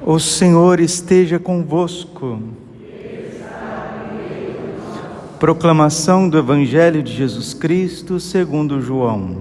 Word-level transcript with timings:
O 0.00 0.18
Senhor 0.18 0.78
esteja 0.78 1.38
convosco. 1.38 2.38
Proclamação 5.40 6.28
do 6.28 6.38
Evangelho 6.38 7.02
de 7.02 7.12
Jesus 7.12 7.54
Cristo 7.54 8.20
segundo 8.20 8.80
João. 8.80 9.38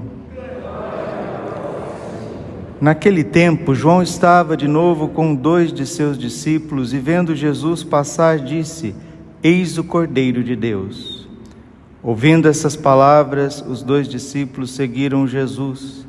Naquele 2.80 3.24
tempo, 3.24 3.76
João 3.76 4.02
estava 4.02 4.56
de 4.56 4.68
novo 4.68 5.10
com 5.10 5.36
dois 5.36 5.72
de 5.72 5.86
seus 5.86 6.18
discípulos 6.18 6.94
e, 6.94 7.00
vendo 7.00 7.36
Jesus 7.36 7.84
passar, 7.84 8.40
disse: 8.40 8.96
Eis 9.44 9.78
o 9.78 9.84
Cordeiro 9.84 10.44
de 10.44 10.56
Deus. 10.56 11.28
Ouvindo 12.02 12.48
essas 12.48 12.76
palavras, 12.76 13.64
os 13.68 13.82
dois 13.82 14.08
discípulos 14.08 14.72
seguiram 14.72 15.28
Jesus. 15.28 16.06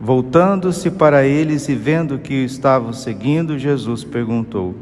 Voltando-se 0.00 0.90
para 0.92 1.26
eles 1.26 1.68
e 1.68 1.74
vendo 1.74 2.18
que 2.18 2.42
o 2.42 2.44
estavam 2.44 2.92
seguindo, 2.92 3.58
Jesus 3.58 4.04
perguntou: 4.04 4.74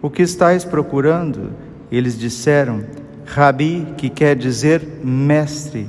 O 0.00 0.08
que 0.08 0.22
estáis 0.22 0.64
procurando? 0.64 1.50
Eles 1.92 2.18
disseram: 2.18 2.82
Rabi, 3.26 3.86
que 3.98 4.08
quer 4.08 4.34
dizer 4.34 4.82
mestre, 5.02 5.86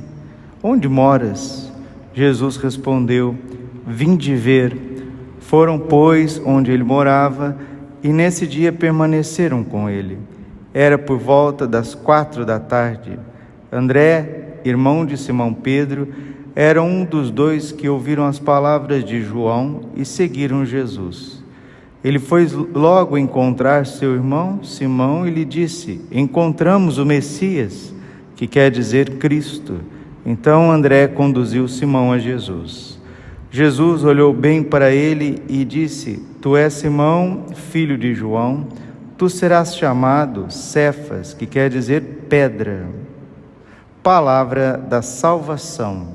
onde 0.62 0.90
moras? 0.90 1.72
Jesus 2.14 2.58
respondeu: 2.58 3.36
Vinde 3.88 4.36
ver. 4.36 4.94
Foram, 5.40 5.78
pois, 5.80 6.42
onde 6.44 6.72
ele 6.72 6.84
morava, 6.84 7.56
e 8.04 8.10
nesse 8.10 8.46
dia 8.48 8.74
permaneceram 8.74 9.64
com 9.64 9.90
ele. 9.90 10.18
Era 10.74 10.98
por 10.98 11.18
volta 11.18 11.66
das 11.66 11.96
quatro 11.96 12.46
da 12.46 12.60
tarde. 12.60 13.18
André, 13.72 14.60
irmão 14.66 15.06
de 15.06 15.16
Simão 15.18 15.54
Pedro, 15.54 16.08
era 16.56 16.82
um 16.82 17.04
dos 17.04 17.30
dois 17.30 17.74
que 17.74 17.90
ouviram 17.90 18.26
as 18.26 18.40
palavras 18.40 19.04
de 19.04 19.22
João 19.22 19.82
e 19.94 20.06
seguiram 20.06 20.66
Jesus. 20.66 21.44
Ele 22.02 22.18
foi 22.18 22.48
logo 22.74 23.18
encontrar 23.18 23.86
seu 23.86 24.14
irmão 24.14 24.64
Simão 24.64 25.28
e 25.28 25.32
lhe 25.32 25.44
disse: 25.44 26.00
Encontramos 26.10 26.98
o 26.98 27.06
Messias, 27.06 27.94
que 28.38 28.48
quer 28.48 28.72
dizer 28.72 29.18
Cristo. 29.18 29.82
Então 30.26 30.72
André 30.72 31.08
conduziu 31.08 31.68
Simão 31.68 32.14
a 32.14 32.18
Jesus. 32.18 33.02
Jesus 33.52 34.06
olhou 34.06 34.32
bem 34.32 34.64
para 34.64 34.92
ele 34.92 35.44
e 35.50 35.66
disse: 35.66 36.24
Tu 36.42 36.56
és 36.56 36.72
Simão, 36.74 37.48
filho 37.54 37.98
de 37.98 38.14
João, 38.14 38.68
tu 39.18 39.30
serás 39.30 39.76
chamado 39.76 40.46
Cefas, 40.50 41.34
que 41.34 41.46
quer 41.46 41.70
dizer 41.70 42.28
pedra. 42.30 42.88
Palavra 44.02 44.78
da 44.78 45.02
salvação. 45.02 46.15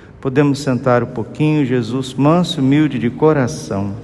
Podemos 0.21 0.59
sentar 0.59 1.01
um 1.01 1.07
pouquinho, 1.07 1.65
Jesus, 1.65 2.13
manso 2.13 2.59
e 2.59 2.63
humilde 2.63 2.99
de 2.99 3.09
coração. 3.09 3.95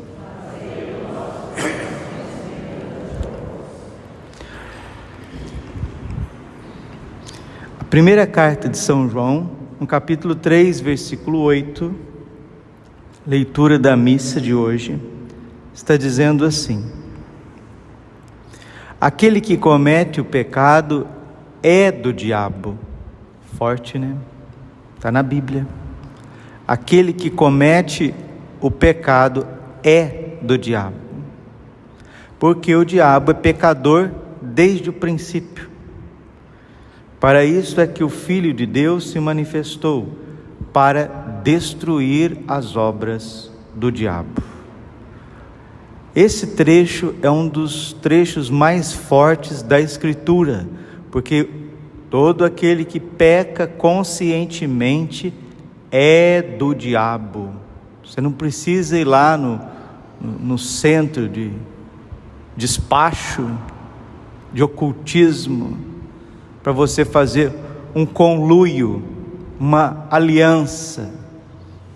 Primeira 7.88 8.26
carta 8.26 8.68
de 8.68 8.80
São 8.80 9.08
João, 9.08 9.52
no 9.80 9.86
capítulo 9.86 10.34
3, 10.34 10.82
versículo 10.82 11.40
8, 11.40 11.94
leitura 13.26 13.78
da 13.78 13.96
missa 13.96 14.42
de 14.42 14.56
hoje, 14.56 15.00
está 15.72 15.96
dizendo 15.96 16.46
assim: 16.46 16.92
Aquele 19.00 19.40
que 19.40 19.56
comete 19.56 20.20
o 20.20 20.26
pecado 20.26 21.08
é 21.62 21.92
do 21.92 22.12
diabo. 22.12 22.76
Forte, 23.56 24.00
né? 24.00 24.16
Está 24.96 25.12
na 25.12 25.22
Bíblia. 25.22 25.68
Aquele 26.68 27.14
que 27.14 27.30
comete 27.30 28.14
o 28.60 28.70
pecado 28.70 29.48
é 29.84 30.36
do 30.42 30.58
diabo. 30.58 30.98
Porque 32.38 32.76
o 32.76 32.84
diabo 32.84 33.32
é 33.32 33.34
pecador 33.34 34.12
desde 34.42 34.90
o 34.90 34.94
princípio. 34.94 35.70
Para 37.20 37.46
isso 37.46 37.80
é 37.80 37.88
que 37.88 38.04
o 38.04 38.10
Filho 38.10 38.54
de 38.54 38.66
Deus 38.66 39.10
se 39.10 39.20
manifestou 39.20 40.10
para 40.72 41.06
destruir 41.44 42.38
as 42.48 42.76
obras 42.76 43.52
do 43.74 43.92
diabo. 43.92 44.44
Esse 46.16 46.48
trecho 46.48 47.16
é 47.22 47.30
um 47.30 47.48
dos 47.48 47.94
trechos 47.94 48.50
mais 48.50 48.92
fortes 48.92 49.62
da 49.62 49.80
Escritura, 49.80 50.68
porque 51.12 51.48
todo 52.10 52.44
aquele 52.44 52.84
que 52.84 53.00
peca 53.00 53.68
conscientemente 53.68 55.34
é 55.92 56.42
do 56.42 56.74
diabo. 56.74 57.52
Você 58.04 58.22
não 58.22 58.32
precisa 58.32 58.98
ir 58.98 59.06
lá 59.06 59.38
no, 59.38 59.62
no 60.22 60.58
centro 60.58 61.28
de 61.28 61.52
despacho, 62.56 63.50
de 64.52 64.64
ocultismo, 64.64 65.78
para 66.64 66.72
você 66.72 67.06
fazer 67.06 67.54
um 67.94 68.06
conluio, 68.06 69.04
uma 69.60 70.06
aliança, 70.10 71.14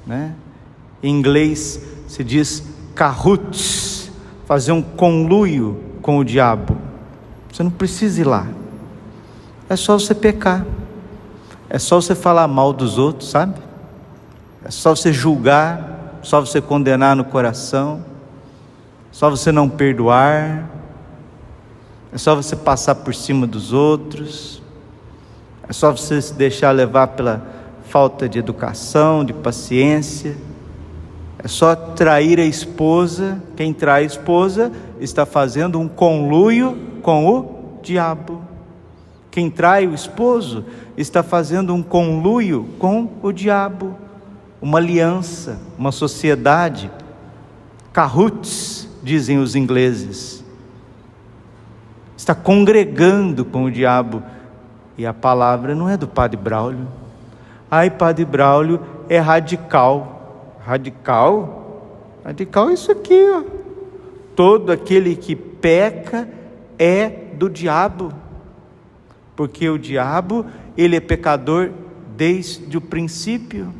né? 0.05 0.35
Em 1.01 1.09
inglês 1.09 1.81
se 2.07 2.23
diz 2.23 2.63
cahoots, 2.93 4.11
fazer 4.45 4.71
um 4.71 4.81
conluio 4.81 5.81
com 6.01 6.17
o 6.17 6.23
diabo. 6.23 6.77
Você 7.51 7.63
não 7.63 7.71
precisa 7.71 8.21
ir 8.21 8.25
lá. 8.25 8.47
É 9.69 9.75
só 9.75 9.97
você 9.97 10.13
pecar. 10.13 10.65
É 11.69 11.79
só 11.79 12.01
você 12.01 12.13
falar 12.13 12.47
mal 12.47 12.73
dos 12.73 12.97
outros, 12.97 13.29
sabe? 13.29 13.55
É 14.63 14.69
só 14.69 14.95
você 14.95 15.11
julgar, 15.11 16.19
só 16.21 16.39
você 16.39 16.61
condenar 16.61 17.15
no 17.15 17.25
coração, 17.25 18.05
só 19.11 19.29
você 19.29 19.51
não 19.51 19.67
perdoar, 19.67 20.69
é 22.13 22.17
só 22.17 22.35
você 22.35 22.55
passar 22.55 22.95
por 22.95 23.15
cima 23.15 23.47
dos 23.47 23.73
outros, 23.73 24.61
é 25.67 25.73
só 25.73 25.91
você 25.91 26.21
se 26.21 26.33
deixar 26.33 26.71
levar 26.71 27.07
pela 27.07 27.41
falta 27.91 28.29
de 28.29 28.39
educação, 28.39 29.25
de 29.25 29.33
paciência. 29.33 30.37
É 31.43 31.47
só 31.47 31.75
trair 31.75 32.39
a 32.39 32.45
esposa. 32.45 33.41
Quem 33.55 33.73
trai 33.73 34.03
a 34.03 34.05
esposa 34.05 34.71
está 34.99 35.25
fazendo 35.25 35.79
um 35.79 35.87
conluio 35.87 36.77
com 37.01 37.27
o 37.27 37.79
diabo. 37.81 38.41
Quem 39.31 39.49
trai 39.49 39.87
o 39.87 39.93
esposo 39.93 40.65
está 40.97 41.23
fazendo 41.23 41.73
um 41.73 41.81
conluio 41.81 42.67
com 42.77 43.09
o 43.23 43.31
diabo, 43.31 43.95
uma 44.61 44.77
aliança, 44.77 45.59
uma 45.77 45.91
sociedade. 45.91 46.91
Cahoots, 47.91 48.87
dizem 49.01 49.39
os 49.39 49.55
ingleses. 49.55 50.43
Está 52.15 52.35
congregando 52.35 53.43
com 53.43 53.63
o 53.63 53.71
diabo 53.71 54.21
e 54.97 55.05
a 55.05 55.13
palavra 55.13 55.73
não 55.73 55.89
é 55.89 55.97
do 55.97 56.07
Padre 56.07 56.37
Braulio. 56.37 56.87
Ai, 57.69 57.89
Padre 57.89 58.23
Braulio 58.23 58.79
é 59.09 59.17
radical. 59.17 60.59
Radical? 60.63 62.19
Radical 62.23 62.69
é 62.69 62.73
isso 62.73 62.91
aqui, 62.91 63.19
ó. 63.33 63.43
Todo 64.35 64.71
aquele 64.71 65.15
que 65.15 65.35
peca 65.35 66.29
é 66.77 67.09
do 67.09 67.49
diabo. 67.49 68.13
Porque 69.35 69.67
o 69.67 69.79
diabo, 69.79 70.45
ele 70.77 70.95
é 70.95 70.99
pecador 70.99 71.71
desde 72.15 72.77
o 72.77 72.81
princípio. 72.81 73.73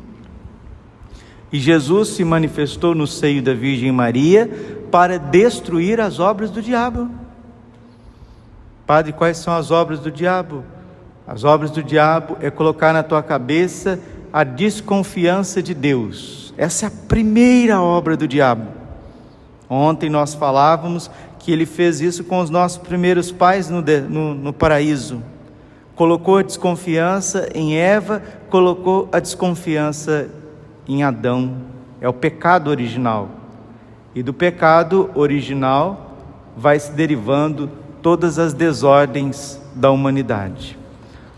E 1.52 1.60
Jesus 1.60 2.08
se 2.08 2.24
manifestou 2.24 2.94
no 2.94 3.06
seio 3.06 3.42
da 3.42 3.52
Virgem 3.52 3.92
Maria 3.92 4.50
para 4.90 5.18
destruir 5.18 6.00
as 6.00 6.18
obras 6.18 6.50
do 6.50 6.62
diabo. 6.62 7.10
Padre, 8.86 9.12
quais 9.12 9.36
são 9.36 9.54
as 9.54 9.70
obras 9.70 10.00
do 10.00 10.10
diabo? 10.10 10.64
As 11.26 11.44
obras 11.44 11.70
do 11.70 11.82
diabo 11.82 12.36
é 12.40 12.50
colocar 12.50 12.92
na 12.92 13.02
tua 13.02 13.22
cabeça 13.22 14.00
a 14.32 14.44
desconfiança 14.44 15.62
de 15.62 15.74
Deus. 15.74 16.54
Essa 16.56 16.86
é 16.86 16.88
a 16.88 16.92
primeira 17.06 17.80
obra 17.80 18.16
do 18.16 18.26
diabo. 18.26 18.68
Ontem 19.68 20.08
nós 20.10 20.34
falávamos 20.34 21.10
que 21.38 21.52
ele 21.52 21.66
fez 21.66 22.00
isso 22.00 22.24
com 22.24 22.40
os 22.40 22.50
nossos 22.50 22.78
primeiros 22.78 23.30
pais 23.30 23.68
no, 23.68 23.82
no, 23.82 24.34
no 24.34 24.52
paraíso. 24.52 25.22
Colocou 25.94 26.38
a 26.38 26.42
desconfiança 26.42 27.48
em 27.54 27.76
Eva, 27.76 28.22
colocou 28.48 29.08
a 29.12 29.20
desconfiança 29.20 30.28
em 30.88 31.02
Adão. 31.02 31.56
É 32.00 32.08
o 32.08 32.12
pecado 32.12 32.68
original. 32.68 33.28
E 34.14 34.22
do 34.22 34.32
pecado 34.32 35.10
original 35.14 36.16
vai 36.56 36.78
se 36.78 36.92
derivando 36.92 37.70
todas 38.02 38.38
as 38.38 38.52
desordens 38.52 39.60
da 39.74 39.90
humanidade. 39.90 40.78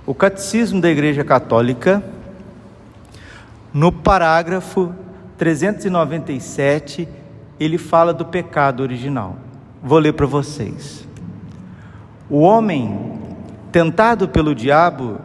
O 0.06 0.14
Catecismo 0.14 0.80
da 0.80 0.90
Igreja 0.90 1.22
Católica, 1.22 2.02
no 3.72 3.92
parágrafo 3.92 4.94
397, 5.38 7.08
ele 7.58 7.78
fala 7.78 8.12
do 8.12 8.24
pecado 8.24 8.82
original. 8.82 9.36
Vou 9.82 9.98
ler 9.98 10.12
para 10.12 10.26
vocês. 10.26 11.06
O 12.28 12.40
homem, 12.40 13.18
tentado 13.70 14.28
pelo 14.28 14.54
diabo, 14.54 15.18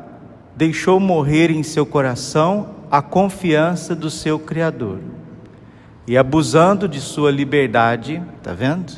deixou 0.56 1.00
morrer 1.00 1.50
em 1.50 1.63
seu 1.63 1.86
coração 1.86 2.78
a 2.89 3.01
confiança 3.01 3.95
do 3.95 4.09
seu 4.09 4.39
Criador. 4.39 5.00
E 6.07 6.18
abusando 6.18 6.88
de 6.88 7.00
sua 7.00 7.31
liberdade, 7.31 8.21
tá 8.41 8.53
vendo? 8.53 8.94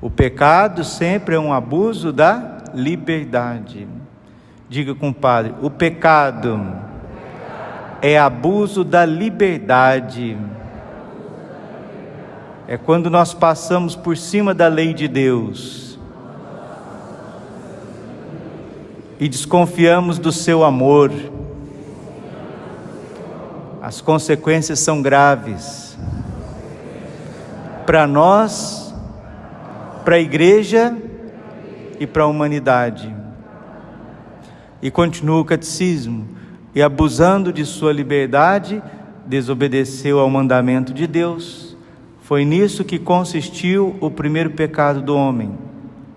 O 0.00 0.10
pecado 0.10 0.84
sempre 0.84 1.34
é 1.34 1.40
um 1.40 1.52
abuso 1.52 2.12
da 2.12 2.58
liberdade. 2.74 3.86
Diga, 4.68 4.94
compadre, 4.94 5.54
o 5.62 5.70
pecado 5.70 6.60
é 8.02 8.18
abuso 8.18 8.84
da 8.84 9.04
liberdade. 9.06 10.36
É 12.66 12.76
quando 12.76 13.08
nós 13.08 13.32
passamos 13.32 13.94
por 13.94 14.16
cima 14.16 14.52
da 14.52 14.68
lei 14.68 14.92
de 14.92 15.08
Deus 15.08 15.98
e 19.20 19.28
desconfiamos 19.28 20.18
do 20.18 20.32
seu 20.32 20.64
amor. 20.64 21.12
As 23.82 24.00
consequências 24.00 24.78
são 24.78 25.02
graves. 25.02 25.98
Para 27.84 28.06
nós, 28.06 28.94
para 30.04 30.14
a 30.14 30.20
igreja 30.20 30.96
e 31.98 32.06
para 32.06 32.22
a 32.22 32.28
humanidade. 32.28 33.12
E 34.80 34.88
continua 34.88 35.40
o 35.40 35.44
catecismo: 35.44 36.28
e 36.72 36.80
abusando 36.80 37.52
de 37.52 37.66
sua 37.66 37.92
liberdade, 37.92 38.80
desobedeceu 39.26 40.20
ao 40.20 40.30
mandamento 40.30 40.94
de 40.94 41.08
Deus. 41.08 41.76
Foi 42.20 42.44
nisso 42.44 42.84
que 42.84 43.00
consistiu 43.00 43.96
o 44.00 44.08
primeiro 44.08 44.50
pecado 44.50 45.02
do 45.02 45.16
homem. 45.16 45.58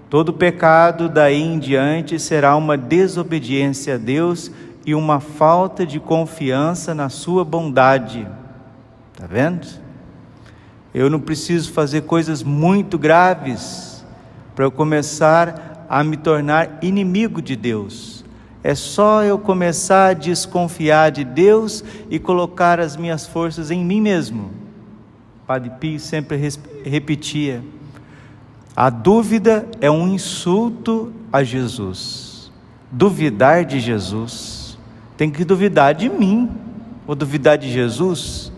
Todo 0.07 0.31
pecado 0.31 1.09
daí 1.09 1.41
em 1.41 1.57
diante 1.57 2.19
será 2.19 2.55
uma 2.55 2.77
desobediência 2.77 3.95
a 3.95 3.97
Deus 3.97 4.51
e 4.85 4.93
uma 4.93 5.19
falta 5.19 5.85
de 5.85 5.99
confiança 5.99 6.93
na 6.93 7.09
sua 7.09 7.43
bondade. 7.43 8.27
Está 9.13 9.25
vendo? 9.25 9.67
Eu 10.93 11.09
não 11.09 11.19
preciso 11.19 11.73
fazer 11.73 12.01
coisas 12.01 12.43
muito 12.43 12.97
graves 12.97 14.05
para 14.55 14.65
eu 14.65 14.71
começar 14.71 15.85
a 15.89 16.03
me 16.03 16.15
tornar 16.15 16.79
inimigo 16.81 17.41
de 17.41 17.55
Deus. 17.55 18.23
É 18.63 18.73
só 18.73 19.23
eu 19.23 19.37
começar 19.37 20.07
a 20.07 20.13
desconfiar 20.13 21.11
de 21.11 21.23
Deus 21.23 21.83
e 22.09 22.17
colocar 22.17 22.79
as 22.79 22.95
minhas 22.95 23.27
forças 23.27 23.69
em 23.69 23.83
mim 23.83 24.01
mesmo. 24.01 24.51
Padre 25.45 25.71
Pio 25.79 25.99
sempre 25.99 26.39
repetia: 26.83 27.63
a 28.75 28.89
dúvida 28.89 29.67
é 29.79 29.91
um 29.91 30.07
insulto 30.07 31.13
a 31.31 31.43
Jesus. 31.43 32.51
Duvidar 32.91 33.63
de 33.65 33.79
Jesus, 33.79 34.64
tem 35.17 35.29
que 35.29 35.43
duvidar 35.43 35.93
de 35.93 36.09
mim, 36.09 36.49
ou 37.07 37.15
duvidar 37.15 37.57
de 37.57 37.71
Jesus, 37.71 38.51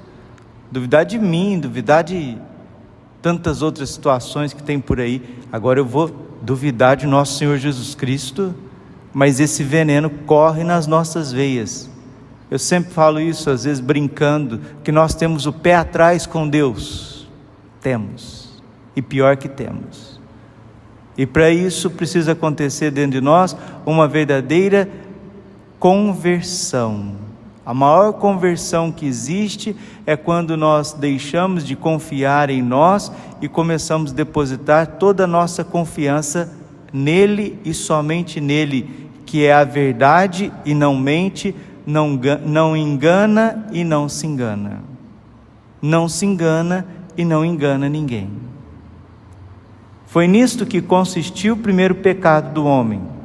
duvidar 0.72 1.06
de 1.06 1.20
mim, 1.20 1.60
duvidar 1.60 2.04
de 2.04 2.38
tantas 3.22 3.62
outras 3.62 3.90
situações 3.90 4.54
que 4.54 4.64
tem 4.64 4.80
por 4.80 5.00
aí. 5.00 5.22
Agora 5.52 5.80
eu 5.80 5.86
vou 5.86 6.12
duvidar 6.42 6.96
de 6.96 7.06
nosso 7.06 7.38
Senhor 7.38 7.58
Jesus 7.58 7.96
Cristo 7.96 8.54
mas 9.18 9.40
esse 9.40 9.64
veneno 9.64 10.12
corre 10.12 10.64
nas 10.64 10.86
nossas 10.86 11.32
veias. 11.32 11.90
Eu 12.52 12.60
sempre 12.60 12.94
falo 12.94 13.20
isso, 13.20 13.50
às 13.50 13.64
vezes 13.64 13.80
brincando, 13.80 14.62
que 14.84 14.92
nós 14.92 15.16
temos 15.16 15.48
o 15.48 15.54
pé 15.54 15.74
atrás 15.74 16.28
com 16.28 16.48
Deus. 16.48 17.28
Temos. 17.82 18.62
E 18.96 19.02
pior 19.02 19.36
que 19.36 19.50
temos. 19.50 20.22
E 21.18 21.26
para 21.26 21.50
isso 21.50 21.90
precisa 21.90 22.34
acontecer 22.34 22.92
dentro 22.92 23.14
de 23.14 23.22
nós 23.22 23.58
uma 23.88 24.08
verdadeira 24.08 24.88
conversão. 25.80 27.28
A 27.66 27.74
maior 27.74 28.14
conversão 28.14 28.92
que 28.92 29.06
existe 29.06 29.76
é 30.06 30.16
quando 30.16 30.56
nós 30.56 30.94
deixamos 30.94 31.66
de 31.66 31.76
confiar 31.76 32.50
em 32.50 32.62
nós 32.62 33.12
e 33.42 33.50
começamos 33.50 34.12
a 34.12 34.16
depositar 34.16 34.88
toda 34.98 35.26
a 35.26 35.28
nossa 35.28 35.64
confiança 35.66 36.54
nele 36.94 37.60
e 37.66 37.74
somente 37.74 38.40
nele, 38.40 39.10
que 39.26 39.46
é 39.46 39.54
a 39.54 39.66
verdade 39.66 40.52
e 40.66 40.74
não 40.74 40.96
mente, 40.96 41.54
não, 41.86 42.20
não 42.46 42.76
engana 42.76 43.68
e 43.74 43.84
não 43.84 44.08
se 44.08 44.26
engana. 44.26 44.82
Não 45.82 46.08
se 46.08 46.26
engana 46.26 46.88
e 47.18 47.26
não 47.26 47.44
engana 47.44 47.90
ninguém. 47.90 48.30
Foi 50.06 50.26
nisto 50.26 50.66
que 50.66 50.82
consistiu 50.82 51.56
o 51.56 51.58
primeiro 51.58 51.96
pecado 51.96 52.54
do 52.54 52.66
homem. 52.66 53.17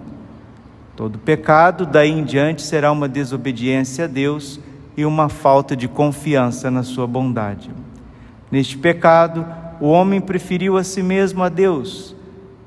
Todo 1.03 1.19
pecado, 1.19 1.85
daí 1.85 2.13
em 2.13 2.23
diante, 2.23 2.63
será 2.63 2.93
uma 2.93 3.09
desobediência 3.09 4.05
a 4.05 4.07
Deus 4.07 4.61
e 4.97 5.05
uma 5.05 5.29
falta 5.29 5.75
de 5.75 5.89
confiança 5.89 6.71
na 6.71 6.85
sua 6.85 7.09
bondade. 7.09 7.73
Neste 8.53 8.79
pecado, 8.79 9.45
o 9.81 9.89
homem 9.89 10.21
preferiu 10.21 10.77
a 10.77 10.85
si 10.85 11.03
mesmo 11.03 11.43
a 11.43 11.49
Deus 11.49 12.15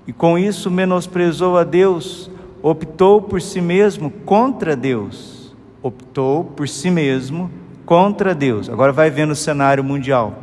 e 0.05 0.11
com 0.11 0.37
isso 0.37 0.69
menosprezou 0.69 1.57
a 1.57 1.63
Deus 1.63 2.29
optou 2.61 3.21
por 3.21 3.41
si 3.41 3.61
mesmo 3.61 4.09
contra 4.09 4.75
Deus. 4.75 5.55
Optou 5.81 6.43
por 6.43 6.67
si 6.67 6.91
mesmo 6.91 7.49
contra 7.85 8.35
Deus. 8.35 8.69
Agora 8.69 8.91
vai 8.91 9.09
vendo 9.09 9.31
o 9.31 9.35
cenário 9.35 9.81
mundial. 9.81 10.33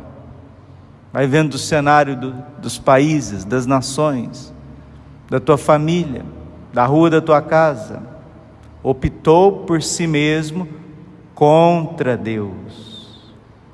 Vai 1.13 1.27
vendo 1.27 1.53
o 1.53 1.59
cenário 1.59 2.19
do, 2.19 2.33
dos 2.57 2.79
países, 2.79 3.45
das 3.45 3.67
nações, 3.67 4.51
da 5.29 5.39
tua 5.39 5.59
família, 5.59 6.25
da 6.73 6.85
rua 6.85 7.09
da 7.09 7.21
tua 7.21 7.41
casa. 7.41 8.01
Optou 8.81 9.59
por 9.59 9.81
si 9.83 10.07
mesmo 10.07 10.67
contra 11.35 12.17
Deus. 12.17 13.21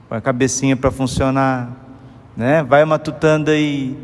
Põe 0.09 0.17
a 0.17 0.21
cabecinha 0.21 0.75
para 0.75 0.91
funcionar, 0.91 1.71
né? 2.35 2.61
Vai 2.61 2.83
matutando 2.83 3.49
aí. 3.49 3.97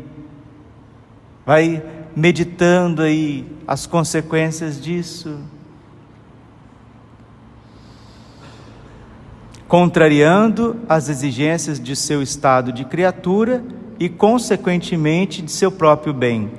Vai 1.44 1.82
meditando 2.16 3.02
aí 3.02 3.46
as 3.68 3.86
consequências 3.86 4.80
disso. 4.80 5.38
Contrariando 9.68 10.76
as 10.88 11.08
exigências 11.08 11.78
de 11.78 11.94
seu 11.94 12.22
estado 12.22 12.72
de 12.72 12.84
criatura 12.84 13.62
e, 13.98 14.08
consequentemente, 14.08 15.42
de 15.42 15.50
seu 15.50 15.70
próprio 15.70 16.14
bem. 16.14 16.50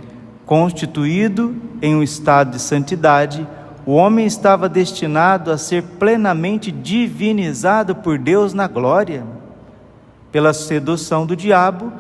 Constituído 0.48 1.58
em 1.82 1.94
um 1.94 2.02
estado 2.02 2.52
de 2.52 2.62
santidade, 2.62 3.46
o 3.86 3.92
homem 3.92 4.26
estava 4.26 4.70
destinado 4.70 5.52
a 5.52 5.58
ser 5.58 5.84
plenamente 5.84 6.72
divinizado 6.72 7.94
por 7.94 8.18
Deus 8.18 8.54
na 8.54 8.66
glória. 8.66 9.26
Pela 10.32 10.54
sedução 10.54 11.26
do 11.26 11.36
diabo, 11.36 11.92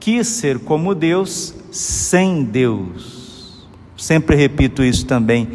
quis 0.00 0.26
ser 0.26 0.58
como 0.60 0.94
Deus 0.94 1.54
sem 1.70 2.44
Deus. 2.44 3.68
Sempre 3.94 4.36
repito 4.36 4.82
isso 4.82 5.04
também. 5.04 5.46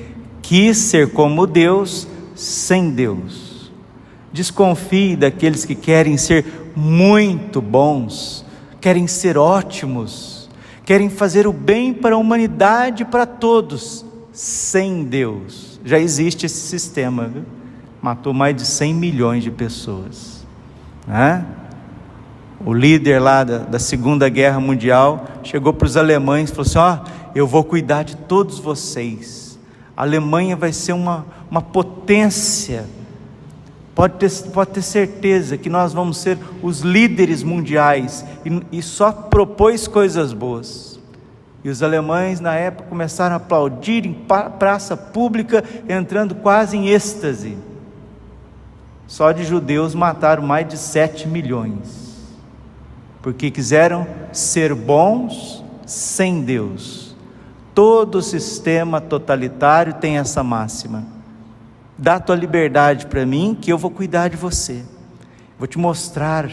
Quis 0.43 0.77
ser 0.77 1.13
como 1.13 1.47
Deus 1.47 2.07
sem 2.35 2.91
Deus. 2.91 3.71
Desconfie 4.31 5.15
daqueles 5.15 5.65
que 5.65 5.73
querem 5.73 6.17
ser 6.17 6.71
muito 6.75 7.59
bons, 7.63 8.45
querem 8.79 9.07
ser 9.07 9.39
ótimos, 9.39 10.30
querem 10.91 11.09
fazer 11.09 11.47
o 11.47 11.53
bem 11.53 11.93
para 11.93 12.15
a 12.15 12.17
humanidade, 12.17 13.05
para 13.05 13.25
todos, 13.25 14.05
sem 14.33 15.05
Deus. 15.05 15.79
Já 15.85 15.97
existe 15.97 16.45
esse 16.45 16.67
sistema, 16.67 17.29
viu? 17.29 17.43
matou 18.01 18.33
mais 18.33 18.53
de 18.57 18.65
100 18.65 18.93
milhões 18.93 19.41
de 19.41 19.49
pessoas. 19.49 20.45
Né? 21.07 21.45
o 22.65 22.73
líder 22.73 23.19
lá 23.19 23.45
da, 23.45 23.59
da 23.59 23.79
Segunda 23.79 24.27
Guerra 24.27 24.59
Mundial, 24.59 25.27
chegou 25.43 25.71
para 25.71 25.85
os 25.85 25.95
alemães 25.95 26.49
e 26.49 26.53
falou 26.53 26.67
assim: 26.67 26.77
Ó, 26.77 26.97
oh, 26.97 27.31
eu 27.33 27.47
vou 27.47 27.63
cuidar 27.63 28.03
de 28.03 28.17
todos 28.17 28.59
vocês. 28.59 29.57
A 29.95 30.01
Alemanha 30.01 30.57
vai 30.57 30.73
ser 30.73 30.91
uma, 30.91 31.25
uma 31.49 31.61
potência. 31.61 32.83
Pode 33.93 34.15
ter, 34.15 34.31
pode 34.51 34.71
ter 34.71 34.81
certeza 34.81 35.57
que 35.57 35.69
nós 35.69 35.93
vamos 35.93 36.17
ser 36.17 36.37
os 36.61 36.79
líderes 36.81 37.43
mundiais. 37.43 38.25
E, 38.45 38.77
e 38.77 38.81
só 38.81 39.11
propôs 39.11 39.87
coisas 39.87 40.33
boas. 40.33 40.99
E 41.63 41.69
os 41.69 41.83
alemães, 41.83 42.39
na 42.39 42.55
época, 42.55 42.89
começaram 42.89 43.33
a 43.33 43.37
aplaudir 43.37 44.05
em 44.05 44.13
praça 44.57 44.97
pública, 44.97 45.63
entrando 45.87 46.33
quase 46.35 46.77
em 46.77 46.87
êxtase. 46.87 47.57
Só 49.05 49.31
de 49.31 49.43
judeus 49.43 49.93
mataram 49.93 50.41
mais 50.41 50.67
de 50.67 50.77
7 50.77 51.27
milhões. 51.27 52.09
porque 53.21 53.51
quiseram 53.51 54.07
ser 54.31 54.73
bons 54.73 55.63
sem 55.85 56.41
Deus. 56.41 57.15
Todo 57.75 58.19
sistema 58.21 58.99
totalitário 58.99 59.93
tem 59.93 60.17
essa 60.17 60.41
máxima. 60.41 61.03
Dá 62.01 62.19
tua 62.19 62.35
liberdade 62.35 63.05
para 63.05 63.27
mim, 63.27 63.55
que 63.61 63.71
eu 63.71 63.77
vou 63.77 63.91
cuidar 63.91 64.27
de 64.27 64.35
você. 64.35 64.81
Vou 65.59 65.67
te 65.67 65.77
mostrar 65.77 66.49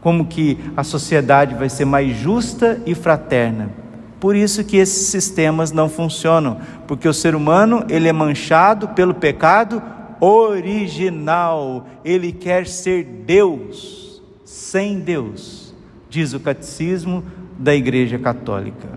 como 0.00 0.26
que 0.26 0.56
a 0.76 0.84
sociedade 0.84 1.56
vai 1.56 1.68
ser 1.68 1.84
mais 1.84 2.16
justa 2.16 2.80
e 2.86 2.94
fraterna. 2.94 3.72
Por 4.20 4.36
isso 4.36 4.62
que 4.62 4.76
esses 4.76 5.08
sistemas 5.08 5.72
não 5.72 5.88
funcionam, 5.88 6.60
porque 6.86 7.08
o 7.08 7.12
ser 7.12 7.34
humano, 7.34 7.84
ele 7.88 8.06
é 8.06 8.12
manchado 8.12 8.86
pelo 8.90 9.14
pecado 9.14 9.82
original. 10.20 11.84
Ele 12.04 12.30
quer 12.30 12.68
ser 12.68 13.02
Deus 13.26 14.22
sem 14.44 15.00
Deus, 15.00 15.74
diz 16.08 16.34
o 16.34 16.38
catecismo 16.38 17.24
da 17.58 17.74
Igreja 17.74 18.16
Católica. 18.16 18.90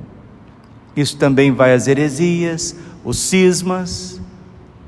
Isso 0.95 1.17
também 1.17 1.51
vai 1.51 1.73
às 1.73 1.87
heresias, 1.87 2.75
os 3.03 3.17
cismas, 3.17 4.21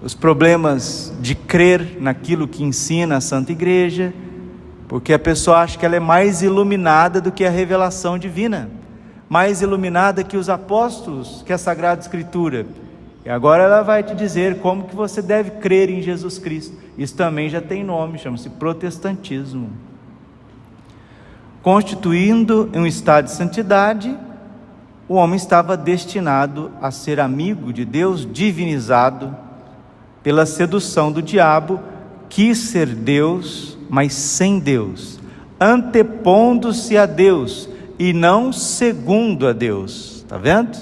os 0.02 0.14
problemas 0.14 1.12
de 1.20 1.34
crer 1.34 1.98
naquilo 2.00 2.48
que 2.48 2.64
ensina 2.64 3.18
a 3.18 3.22
Santa 3.22 3.52
Igreja, 3.52 4.14
porque 4.88 5.12
a 5.12 5.20
pessoa 5.20 5.60
acha 5.60 5.78
que 5.78 5.86
ela 5.86 5.96
é 5.96 6.00
mais 6.00 6.42
iluminada 6.42 7.20
do 7.20 7.32
que 7.32 7.44
a 7.44 7.50
revelação 7.50 8.18
divina, 8.18 8.70
mais 9.28 9.62
iluminada 9.62 10.24
que 10.24 10.38
os 10.38 10.50
apóstolos, 10.50 11.44
que 11.46 11.52
a 11.52 11.58
Sagrada 11.58 12.02
Escritura. 12.02 12.66
E 13.26 13.30
agora 13.30 13.64
ela 13.64 13.82
vai 13.82 14.04
te 14.04 14.16
dizer 14.16 14.60
como 14.60 14.84
que 14.84 14.96
você 14.96 15.22
deve 15.22 15.52
crer 15.52 15.90
em 15.90 16.02
Jesus 16.02 16.40
Cristo. 16.40 16.78
Isso 16.98 17.16
também 17.16 17.50
já 17.50 17.60
tem 17.60 17.84
nome, 17.84 18.18
chama-se 18.18 18.50
protestantismo. 18.52 19.70
Constituindo 21.62 22.70
um 22.74 22.86
estado 22.86 23.26
de 23.26 23.32
santidade, 23.32 24.18
o 25.10 25.16
homem 25.16 25.36
estava 25.36 25.76
destinado 25.76 26.72
a 26.82 26.92
ser 26.92 27.20
amigo 27.20 27.74
de 27.74 27.84
Deus, 27.84 28.26
divinizado 28.32 29.36
pela 30.28 30.46
sedução 30.46 31.10
do 31.10 31.22
diabo, 31.22 31.80
quis 32.28 32.58
ser 32.58 32.88
Deus, 32.88 33.78
mas 33.90 34.12
sem 34.12 34.60
Deus, 34.60 35.22
antepondo-se 35.58 36.98
a 36.98 37.06
Deus 37.06 37.70
e 37.98 38.12
não 38.12 38.52
segundo 38.52 39.48
a 39.48 39.54
Deus. 39.54 40.18
Está 40.18 40.38
vendo? 40.38 40.78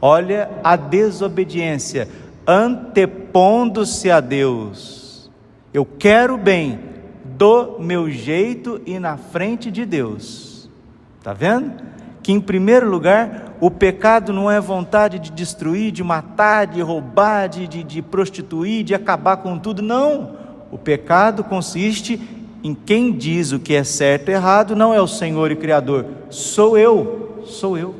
Olha 0.00 0.50
a 0.64 0.74
desobediência, 0.74 2.08
antepondo-se 2.46 4.10
a 4.10 4.20
Deus. 4.20 5.30
Eu 5.74 5.84
quero 5.84 6.38
bem, 6.38 6.80
do 7.26 7.78
meu 7.78 8.10
jeito 8.10 8.80
e 8.86 8.98
na 8.98 9.18
frente 9.18 9.70
de 9.70 9.84
Deus. 9.84 10.70
Está 11.18 11.34
vendo? 11.34 11.74
Que 12.22 12.32
em 12.32 12.40
primeiro 12.40 12.88
lugar, 12.88 13.56
o 13.60 13.70
pecado 13.70 14.32
não 14.32 14.50
é 14.50 14.60
vontade 14.60 15.18
de 15.18 15.30
destruir, 15.30 15.90
de 15.90 16.04
matar, 16.04 16.66
de 16.66 16.80
roubar, 16.80 17.48
de, 17.48 17.66
de, 17.66 17.82
de 17.82 18.02
prostituir, 18.02 18.84
de 18.84 18.94
acabar 18.94 19.38
com 19.38 19.58
tudo. 19.58 19.82
Não. 19.82 20.36
O 20.70 20.78
pecado 20.78 21.42
consiste 21.44 22.20
em 22.62 22.74
quem 22.74 23.12
diz 23.12 23.52
o 23.52 23.58
que 23.58 23.74
é 23.74 23.82
certo 23.82 24.28
e 24.28 24.32
errado, 24.32 24.76
não 24.76 24.94
é 24.94 25.00
o 25.00 25.06
Senhor 25.06 25.50
e 25.50 25.56
Criador, 25.56 26.06
sou 26.30 26.78
eu, 26.78 27.42
sou 27.44 27.76
eu. 27.76 27.94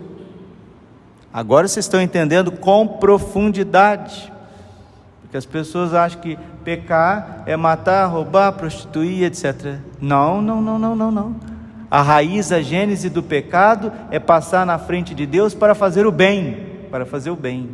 Agora 1.32 1.66
vocês 1.66 1.84
estão 1.84 2.00
entendendo 2.00 2.52
com 2.52 2.86
profundidade. 2.86 4.32
Porque 5.22 5.36
as 5.36 5.46
pessoas 5.46 5.94
acham 5.94 6.20
que 6.20 6.38
pecar 6.62 7.42
é 7.46 7.56
matar, 7.56 8.06
roubar, 8.06 8.52
prostituir, 8.52 9.24
etc. 9.24 9.78
Não, 10.00 10.42
não, 10.42 10.60
não, 10.60 10.78
não, 10.78 10.94
não, 10.94 11.10
não. 11.10 11.51
A 11.92 12.00
raiz, 12.00 12.50
a 12.50 12.62
gênese 12.62 13.10
do 13.10 13.22
pecado 13.22 13.92
é 14.10 14.18
passar 14.18 14.64
na 14.64 14.78
frente 14.78 15.14
de 15.14 15.26
Deus 15.26 15.52
para 15.52 15.74
fazer 15.74 16.06
o 16.06 16.10
bem, 16.10 16.56
para 16.90 17.04
fazer 17.04 17.28
o 17.28 17.36
bem. 17.36 17.68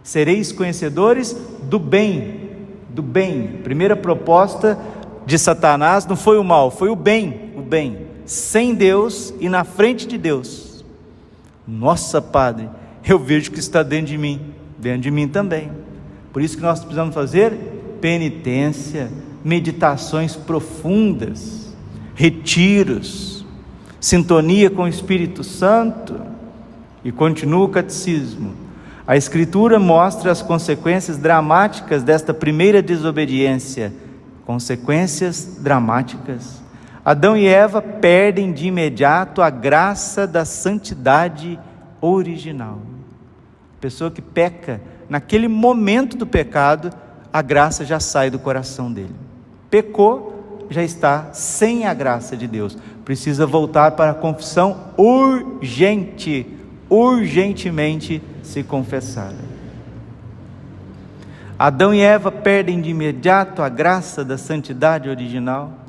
Sereis 0.00 0.52
conhecedores 0.52 1.36
do 1.64 1.76
bem, 1.76 2.50
do 2.88 3.02
bem. 3.02 3.58
Primeira 3.64 3.96
proposta 3.96 4.78
de 5.26 5.36
Satanás 5.40 6.06
não 6.06 6.14
foi 6.14 6.38
o 6.38 6.44
mal, 6.44 6.70
foi 6.70 6.88
o 6.88 6.94
bem, 6.94 7.52
o 7.56 7.62
bem. 7.62 8.06
Sem 8.24 8.76
Deus 8.76 9.34
e 9.40 9.48
na 9.48 9.64
frente 9.64 10.06
de 10.06 10.16
Deus. 10.16 10.84
Nossa, 11.66 12.22
Padre, 12.22 12.70
eu 13.04 13.18
vejo 13.18 13.50
que 13.50 13.58
está 13.58 13.82
dentro 13.82 14.06
de 14.06 14.18
mim, 14.18 14.40
dentro 14.78 15.00
de 15.00 15.10
mim 15.10 15.26
também. 15.26 15.68
Por 16.32 16.42
isso 16.42 16.56
que 16.56 16.62
nós 16.62 16.78
precisamos 16.78 17.12
fazer 17.12 17.52
penitência, 18.00 19.10
meditações 19.42 20.36
profundas, 20.36 21.61
retiros, 22.22 23.44
sintonia 23.98 24.70
com 24.70 24.84
o 24.84 24.88
Espírito 24.88 25.42
Santo. 25.42 26.20
E 27.04 27.10
continua 27.10 27.64
o 27.64 27.68
catecismo. 27.68 28.54
A 29.04 29.16
Escritura 29.16 29.80
mostra 29.80 30.30
as 30.30 30.40
consequências 30.40 31.18
dramáticas 31.18 32.04
desta 32.04 32.32
primeira 32.32 32.80
desobediência. 32.80 33.92
Consequências 34.46 35.58
dramáticas. 35.60 36.62
Adão 37.04 37.36
e 37.36 37.48
Eva 37.48 37.82
perdem 37.82 38.52
de 38.52 38.68
imediato 38.68 39.42
a 39.42 39.50
graça 39.50 40.24
da 40.24 40.44
santidade 40.44 41.58
original. 42.00 42.78
A 43.76 43.80
pessoa 43.80 44.12
que 44.12 44.22
peca, 44.22 44.80
naquele 45.08 45.48
momento 45.48 46.16
do 46.16 46.24
pecado, 46.24 46.92
a 47.32 47.42
graça 47.42 47.84
já 47.84 47.98
sai 47.98 48.30
do 48.30 48.38
coração 48.38 48.92
dele. 48.92 49.16
Pecou, 49.68 50.31
já 50.72 50.82
está 50.82 51.30
sem 51.32 51.86
a 51.86 51.94
graça 51.94 52.36
de 52.36 52.46
Deus. 52.46 52.76
Precisa 53.04 53.46
voltar 53.46 53.92
para 53.92 54.12
a 54.12 54.14
confissão 54.14 54.92
urgente, 54.96 56.46
urgentemente 56.88 58.22
se 58.42 58.62
confessar. 58.62 59.32
Adão 61.58 61.94
e 61.94 62.00
Eva 62.00 62.32
perdem 62.32 62.80
de 62.80 62.90
imediato 62.90 63.62
a 63.62 63.68
graça 63.68 64.24
da 64.24 64.36
santidade 64.36 65.08
original 65.08 65.82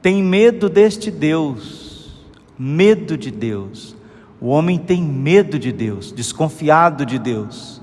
tem 0.00 0.22
medo 0.22 0.68
deste 0.68 1.10
Deus, 1.10 2.16
medo 2.58 3.16
de 3.16 3.30
Deus. 3.30 3.96
O 4.40 4.48
homem 4.48 4.78
tem 4.78 5.02
medo 5.02 5.58
de 5.58 5.72
Deus, 5.72 6.12
desconfiado 6.12 7.04
de 7.04 7.18
Deus, 7.18 7.80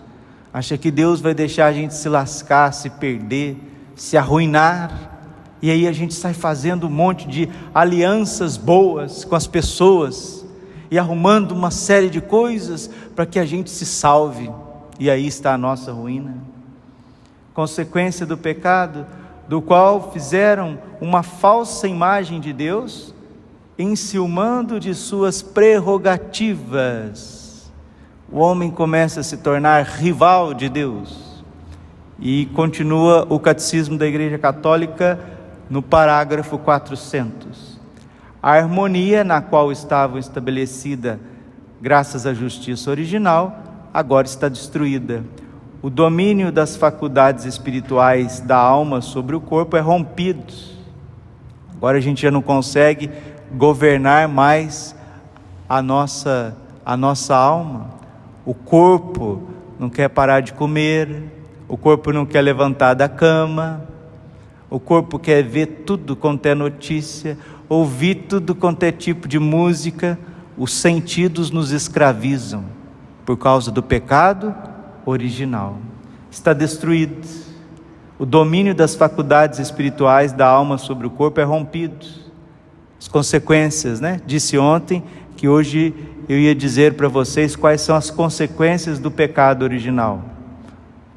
acha 0.53 0.77
que 0.77 0.89
Deus 0.89 1.19
vai 1.19 1.33
deixar 1.33 1.65
a 1.67 1.73
gente 1.73 1.93
se 1.93 2.07
lascar, 2.07 2.73
se 2.73 2.89
perder, 2.89 3.57
se 3.93 4.15
arruinar, 4.15 5.14
e 5.61 5.71
aí 5.71 5.87
a 5.87 5.91
gente 5.91 6.13
sai 6.13 6.33
fazendo 6.33 6.87
um 6.87 6.91
monte 6.91 7.27
de 7.27 7.49
alianças 7.73 8.57
boas 8.57 9.25
com 9.25 9.35
as 9.35 9.47
pessoas 9.47 10.45
e 10.91 10.99
arrumando 10.99 11.51
uma 11.51 11.71
série 11.71 12.09
de 12.09 12.21
coisas 12.21 12.89
para 13.15 13.25
que 13.25 13.39
a 13.39 13.45
gente 13.45 13.69
se 13.69 13.85
salve, 13.85 14.51
e 14.99 15.09
aí 15.09 15.27
está 15.27 15.53
a 15.53 15.57
nossa 15.57 15.91
ruína. 15.91 16.37
Consequência 17.53 18.25
do 18.25 18.37
pecado, 18.37 19.05
do 19.47 19.61
qual 19.61 20.11
fizeram 20.11 20.77
uma 20.99 21.23
falsa 21.23 21.87
imagem 21.87 22.39
de 22.39 22.53
Deus, 22.53 23.13
enciumando 23.77 24.79
de 24.79 24.93
suas 24.93 25.41
prerrogativas. 25.41 27.71
O 28.31 28.39
homem 28.39 28.71
começa 28.71 29.19
a 29.19 29.23
se 29.23 29.37
tornar 29.37 29.83
rival 29.83 30.53
de 30.53 30.69
Deus. 30.69 31.25
E 32.19 32.45
continua 32.47 33.25
o 33.29 33.39
catecismo 33.39 33.97
da 33.97 34.07
Igreja 34.07 34.37
Católica 34.37 35.19
no 35.69 35.81
parágrafo 35.81 36.57
400. 36.57 37.79
A 38.41 38.51
harmonia 38.51 39.23
na 39.23 39.41
qual 39.41 39.71
estavam 39.71 40.17
estabelecida 40.17 41.19
graças 41.81 42.25
à 42.25 42.33
justiça 42.33 42.89
original 42.89 43.63
agora 43.93 44.27
está 44.27 44.47
destruída 44.49 45.23
o 45.85 45.89
domínio 45.91 46.51
das 46.51 46.75
faculdades 46.75 47.45
espirituais 47.45 48.39
da 48.39 48.57
alma 48.57 49.01
sobre 49.01 49.35
o 49.35 49.39
corpo 49.39 49.77
é 49.77 49.79
rompido. 49.79 50.51
Agora 51.75 51.99
a 51.99 52.01
gente 52.01 52.23
já 52.23 52.31
não 52.31 52.41
consegue 52.41 53.11
governar 53.51 54.27
mais 54.27 54.95
a 55.69 55.83
nossa 55.83 56.57
a 56.83 56.97
nossa 56.97 57.35
alma. 57.35 57.91
O 58.43 58.55
corpo 58.55 59.43
não 59.77 59.87
quer 59.87 60.09
parar 60.09 60.39
de 60.39 60.53
comer, 60.53 61.25
o 61.67 61.77
corpo 61.77 62.11
não 62.11 62.25
quer 62.25 62.41
levantar 62.41 62.95
da 62.95 63.07
cama, 63.07 63.85
o 64.75 64.79
corpo 64.79 65.17
quer 65.17 65.41
ver 65.41 65.83
tudo 65.85 66.17
quanto 66.17 66.47
é 66.47 66.53
notícia, 66.53 67.37
ouvir 67.69 68.25
tudo 68.27 68.53
quanto 68.53 68.83
é 68.83 68.91
tipo 68.91 69.25
de 69.25 69.39
música. 69.39 70.19
Os 70.57 70.73
sentidos 70.73 71.49
nos 71.49 71.71
escravizam 71.71 72.65
por 73.25 73.37
causa 73.37 73.71
do 73.71 73.81
pecado 73.81 74.53
original. 75.05 75.77
Está 76.29 76.51
destruído. 76.51 77.25
O 78.19 78.25
domínio 78.25 78.75
das 78.75 78.95
faculdades 78.95 79.59
espirituais 79.59 80.33
da 80.33 80.45
alma 80.45 80.77
sobre 80.77 81.07
o 81.07 81.09
corpo 81.09 81.39
é 81.39 81.45
rompido. 81.45 82.05
As 82.99 83.07
consequências, 83.07 84.01
né? 84.01 84.19
Disse 84.25 84.57
ontem 84.57 85.01
que 85.37 85.47
hoje 85.47 85.93
eu 86.27 86.37
ia 86.37 86.53
dizer 86.53 86.95
para 86.95 87.07
vocês 87.07 87.55
quais 87.55 87.79
são 87.79 87.95
as 87.95 88.11
consequências 88.11 88.99
do 88.99 89.09
pecado 89.09 89.63
original. 89.63 90.21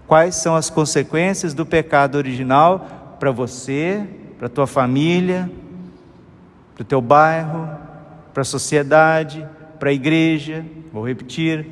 Quais 0.06 0.36
são 0.36 0.54
as 0.54 0.70
consequências 0.70 1.54
do 1.54 1.66
pecado 1.66 2.14
original 2.14 2.97
para 3.18 3.30
você, 3.30 4.06
para 4.38 4.48
tua 4.48 4.66
família, 4.66 5.50
para 6.74 6.82
o 6.82 6.84
teu 6.84 7.00
bairro, 7.00 7.68
para 8.32 8.42
a 8.42 8.44
sociedade, 8.44 9.46
para 9.78 9.90
a 9.90 9.92
igreja. 9.92 10.64
Vou 10.92 11.06
repetir, 11.06 11.66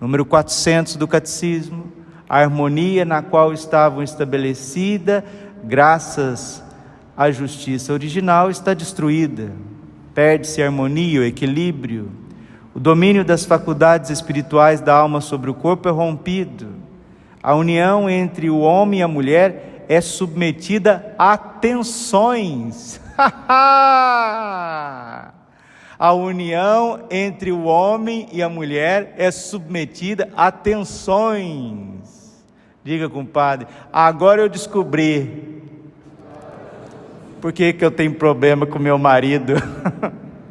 número 0.00 0.24
400 0.24 0.96
do 0.96 1.08
Catecismo. 1.08 1.90
A 2.28 2.38
harmonia 2.38 3.04
na 3.04 3.22
qual 3.22 3.52
estavam 3.52 4.02
estabelecida, 4.02 5.24
graças 5.64 6.62
à 7.16 7.30
justiça 7.30 7.92
original, 7.92 8.50
está 8.50 8.74
destruída. 8.74 9.52
Perde-se 10.14 10.62
a 10.62 10.66
harmonia, 10.66 11.20
o 11.20 11.24
equilíbrio. 11.24 12.10
O 12.74 12.80
domínio 12.80 13.24
das 13.24 13.44
faculdades 13.44 14.10
espirituais 14.10 14.80
da 14.80 14.94
alma 14.94 15.20
sobre 15.20 15.50
o 15.50 15.54
corpo 15.54 15.88
é 15.88 15.92
rompido. 15.92 16.68
A 17.42 17.54
união 17.54 18.08
entre 18.08 18.48
o 18.48 18.60
homem 18.60 19.00
e 19.00 19.02
a 19.02 19.08
mulher 19.08 19.71
é 19.88 20.00
submetida 20.00 21.14
a 21.18 21.36
tensões. 21.36 23.00
a 26.02 26.12
união 26.14 27.04
entre 27.10 27.52
o 27.52 27.62
homem 27.64 28.28
e 28.32 28.42
a 28.42 28.48
mulher 28.48 29.14
é 29.16 29.30
submetida 29.30 30.30
a 30.36 30.50
tensões. 30.50 32.42
Diga, 32.82 33.08
compadre, 33.08 33.68
agora 33.92 34.42
eu 34.42 34.48
descobri 34.48 35.62
por 37.40 37.52
que, 37.52 37.72
que 37.72 37.84
eu 37.84 37.90
tenho 37.90 38.14
problema 38.14 38.66
com 38.66 38.78
meu 38.78 38.98
marido. 38.98 39.54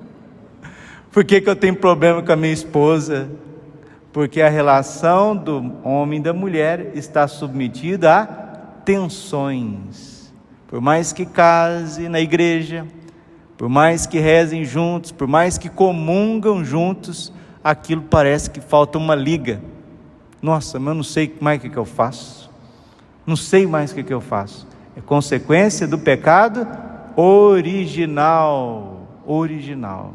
por 1.12 1.24
que, 1.24 1.42
que 1.42 1.50
eu 1.50 1.56
tenho 1.56 1.76
problema 1.76 2.22
com 2.22 2.32
a 2.32 2.36
minha 2.36 2.54
esposa? 2.54 3.30
Porque 4.14 4.42
a 4.42 4.50
relação 4.50 5.36
do 5.36 5.74
homem 5.84 6.20
e 6.20 6.24
da 6.24 6.34
mulher 6.34 6.92
está 6.96 7.28
submetida 7.28 8.14
a 8.14 8.51
tensões. 8.86 10.34
Por 10.68 10.80
mais 10.80 11.12
que 11.12 11.26
case 11.26 12.08
na 12.08 12.20
igreja, 12.20 12.88
por 13.58 13.70
mais 13.70 14.08
que 14.08 14.20
rezem 14.20 14.64
juntos, 14.66 15.12
por 15.12 15.28
mais 15.28 15.58
que 15.58 15.70
comungam 15.70 16.64
juntos, 16.64 17.32
aquilo 17.64 18.02
parece 18.02 18.50
que 18.50 18.60
falta 18.60 18.98
uma 18.98 19.14
liga. 19.14 19.62
Nossa, 20.42 20.80
mas 20.80 20.88
eu 20.88 20.96
não 20.96 21.04
sei 21.04 21.36
mais 21.40 21.60
o 21.60 21.70
que, 21.70 21.78
eu 21.78 21.86
faço. 21.86 22.50
Não 23.26 23.36
sei 23.36 23.68
mais 23.68 23.92
o 23.92 23.96
que, 23.96 24.04
que 24.04 24.14
eu 24.14 24.22
faço. 24.22 24.68
É 24.96 25.02
consequência 25.02 25.88
do 25.88 26.00
pecado 26.00 26.68
original. 27.16 29.08
Original. 29.26 30.14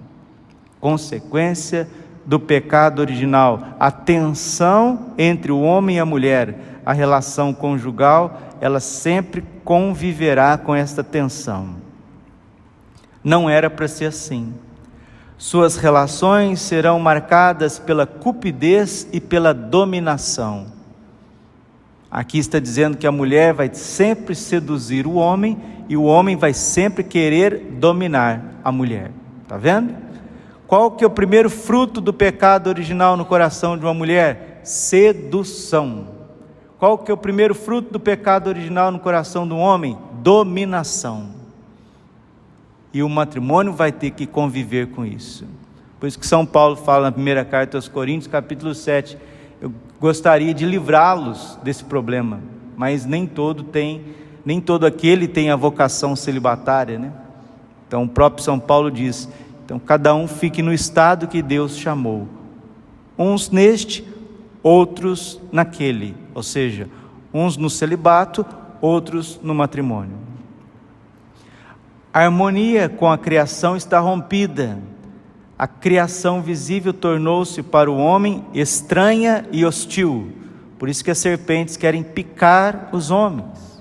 Consequência 0.81 1.89
do 2.25 2.41
pecado 2.41 2.99
original. 2.99 3.61
A 3.79 3.93
tensão 3.93 5.13
entre 5.17 5.53
o 5.53 5.61
homem 5.61 5.97
e 5.97 6.01
a 6.01 6.05
mulher, 6.05 6.81
a 6.85 6.93
relação 6.93 7.55
conjugal, 7.55 8.41
ela 8.61 8.81
sempre 8.81 9.45
conviverá 9.65 10.57
com 10.57 10.75
esta 10.75 11.03
tensão. 11.05 11.77
Não 13.23 13.51
era 13.51 13.69
para 13.69 13.89
ser 13.89 14.07
assim. 14.07 14.55
Suas 15.39 15.77
relações 15.77 16.61
serão 16.61 16.99
marcadas 16.99 17.79
pela 17.79 18.07
cupidez 18.07 19.07
e 19.13 19.21
pela 19.21 19.53
dominação. 19.53 20.67
Aqui 22.11 22.39
está 22.39 22.59
dizendo 22.59 22.97
que 22.97 23.07
a 23.07 23.13
mulher 23.13 23.53
vai 23.53 23.69
sempre 23.75 24.35
seduzir 24.35 25.07
o 25.07 25.15
homem 25.15 25.61
e 25.89 25.97
o 25.97 26.05
homem 26.05 26.37
vai 26.37 26.55
sempre 26.55 27.05
querer 27.05 27.59
dominar 27.79 28.43
a 28.65 28.73
mulher. 28.73 29.11
Está 29.43 29.57
vendo? 29.57 29.95
Qual 30.67 30.91
que 30.91 31.05
é 31.05 31.07
o 31.07 31.11
primeiro 31.11 31.51
fruto 31.51 32.01
do 32.01 32.13
pecado 32.13 32.69
original 32.69 33.17
no 33.17 33.25
coração 33.25 33.77
de 33.77 33.85
uma 33.85 33.95
mulher? 33.95 34.61
Sedução. 34.65 36.16
Qual 36.79 36.99
que 36.99 37.11
é 37.11 37.15
o 37.15 37.17
primeiro 37.17 37.55
fruto 37.55 37.93
do 37.93 38.01
pecado 38.01 38.49
original 38.49 38.91
no 38.91 38.99
coração 38.99 39.47
do 39.47 39.57
homem? 39.57 39.97
Dominação 40.23 41.37
e 42.97 43.03
o 43.03 43.11
matrimônio 43.11 43.75
vai 43.75 43.93
ter 43.93 44.11
que 44.13 44.27
conviver 44.27 44.87
com 44.87 45.05
isso. 45.05 45.45
Por 46.01 46.07
isso 46.07 46.19
que 46.19 46.27
São 46.27 46.47
Paulo 46.47 46.77
fala 46.77 47.05
na 47.05 47.13
primeira 47.13 47.45
carta 47.45 47.77
aos 47.77 47.89
Coríntios, 47.89 48.27
capítulo 48.27 48.75
7, 48.75 49.19
eu 49.61 49.71
gostaria 50.01 50.55
de 50.55 50.65
livrá-los 50.65 51.59
desse 51.63 51.85
problema, 51.85 52.41
mas 52.75 53.05
nem 53.05 53.27
todo 53.27 53.65
tem, 53.65 54.03
nem 54.47 54.63
todo 54.63 54.87
aquele 54.87 55.29
tem 55.29 55.51
a 55.51 55.57
vocação 55.57 56.17
celibatária, 56.17 56.99
né? 56.99 57.13
Então 57.87 58.05
o 58.05 58.09
próprio 58.09 58.43
São 58.43 58.59
Paulo 58.59 58.91
diz: 58.91 59.29
então 59.63 59.79
cada 59.79 60.15
um 60.15 60.27
fique 60.27 60.63
no 60.63 60.73
estado 60.73 61.29
que 61.29 61.43
Deus 61.43 61.77
chamou. 61.77 62.27
Uns 63.19 63.51
neste, 63.51 64.09
outros 64.67 65.41
naquele, 65.53 66.17
ou 66.35 66.43
seja, 66.43 66.89
uns 67.33 67.57
no 67.57 67.71
celibato, 67.71 68.45
outros 68.81 69.39
no 69.41 69.55
matrimônio. 69.55 70.17
A 72.13 72.25
harmonia 72.25 72.89
com 72.89 73.09
a 73.09 73.17
criação 73.17 73.77
está 73.77 74.01
rompida. 74.01 74.77
A 75.57 75.69
criação 75.69 76.43
visível 76.43 76.93
tornou-se 76.93 77.63
para 77.63 77.89
o 77.89 77.97
homem 77.97 78.45
estranha 78.53 79.47
e 79.53 79.65
hostil. 79.65 80.33
Por 80.81 80.89
isso 80.89 81.05
que 81.05 81.13
as 81.13 81.19
serpentes 81.19 81.77
querem 81.77 82.03
picar 82.03 82.89
os 82.91 83.13
homens. 83.13 83.81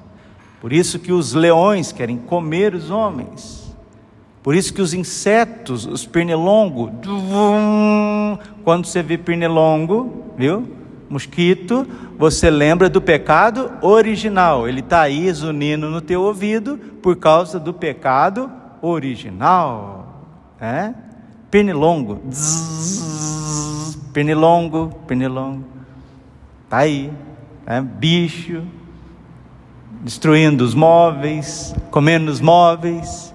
Por 0.62 0.72
isso 0.72 1.00
que 1.00 1.12
os 1.12 1.34
leões 1.34 1.92
querem 1.92 2.18
comer 2.18 2.76
os 2.76 2.92
homens. 2.92 3.65
Por 4.46 4.54
isso 4.54 4.76
que 4.76 4.82
os 4.82 4.94
insetos, 4.94 5.88
os 5.88 6.06
pernilongos, 6.06 6.92
quando 8.64 8.86
você 8.86 9.02
vê 9.02 9.18
pernilongo, 9.18 10.36
viu? 10.38 10.72
Mosquito, 11.10 11.88
você 12.16 12.52
lembra 12.52 12.88
do 12.88 13.02
pecado 13.02 13.72
original. 13.82 14.70
Ele 14.70 14.82
está 14.82 15.02
aí 15.02 15.34
zunindo 15.34 15.90
no 15.90 16.00
teu 16.00 16.22
ouvido 16.22 16.78
por 17.02 17.16
causa 17.16 17.60
do 17.60 17.74
pecado 17.74 18.52
original. 18.84 20.28
É? 20.62 20.94
Pernilongo. 21.50 22.22
Pernilongo, 24.14 24.92
pernilongo. 25.08 25.64
Está 26.66 26.78
aí. 26.78 27.12
É? 27.66 27.82
Bicho. 27.82 28.62
Destruindo 30.04 30.64
os 30.64 30.76
móveis, 30.76 31.74
comendo 31.90 32.32
os 32.32 32.40
móveis. 32.40 33.34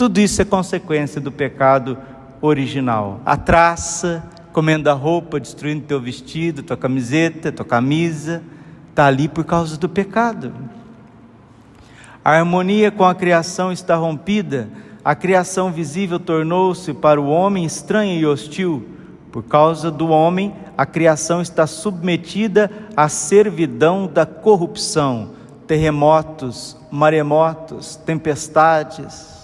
Tudo 0.00 0.18
isso 0.18 0.40
é 0.40 0.46
consequência 0.46 1.20
do 1.20 1.30
pecado 1.30 1.98
original. 2.40 3.20
A 3.22 3.36
traça 3.36 4.24
comendo 4.50 4.88
a 4.88 4.94
roupa, 4.94 5.38
destruindo 5.38 5.84
teu 5.84 6.00
vestido, 6.00 6.62
tua 6.62 6.74
camiseta, 6.74 7.52
tua 7.52 7.66
camisa, 7.66 8.42
está 8.88 9.04
ali 9.04 9.28
por 9.28 9.44
causa 9.44 9.76
do 9.76 9.90
pecado. 9.90 10.54
A 12.24 12.30
harmonia 12.30 12.90
com 12.90 13.04
a 13.04 13.14
criação 13.14 13.70
está 13.70 13.94
rompida, 13.94 14.70
a 15.04 15.14
criação 15.14 15.70
visível 15.70 16.18
tornou-se 16.18 16.94
para 16.94 17.20
o 17.20 17.28
homem 17.28 17.66
estranha 17.66 18.18
e 18.18 18.24
hostil. 18.24 18.88
Por 19.30 19.42
causa 19.42 19.90
do 19.90 20.08
homem, 20.08 20.54
a 20.78 20.86
criação 20.86 21.42
está 21.42 21.66
submetida 21.66 22.70
à 22.96 23.06
servidão 23.06 24.06
da 24.06 24.24
corrupção, 24.24 25.32
terremotos, 25.66 26.74
maremotos, 26.90 27.96
tempestades, 27.96 29.39